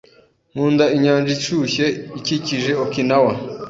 Nkunda 0.51 0.85
inyanja 0.95 1.29
ishyushye 1.37 1.85
ikikije 2.19 2.71
Okinawa. 2.83 3.33